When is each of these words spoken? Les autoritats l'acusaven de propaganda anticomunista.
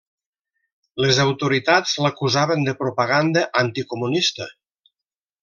Les 1.03 1.19
autoritats 1.23 1.93
l'acusaven 2.05 2.65
de 2.69 2.75
propaganda 2.81 3.45
anticomunista. 3.63 4.51